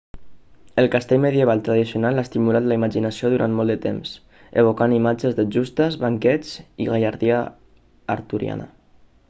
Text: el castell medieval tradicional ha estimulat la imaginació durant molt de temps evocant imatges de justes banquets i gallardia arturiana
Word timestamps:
el 0.81 0.87
castell 0.93 1.19
medieval 1.25 1.59
tradicional 1.67 2.21
ha 2.21 2.23
estimulat 2.27 2.69
la 2.71 2.77
imaginació 2.79 3.31
durant 3.33 3.53
molt 3.59 3.73
de 3.73 3.77
temps 3.83 4.15
evocant 4.63 4.95
imatges 4.97 5.37
de 5.41 5.45
justes 5.57 6.01
banquets 6.07 6.57
i 6.59 6.89
gallardia 6.91 7.43
arturiana 8.19 8.71